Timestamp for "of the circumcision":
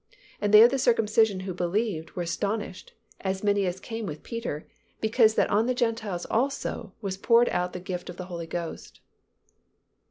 0.63-1.41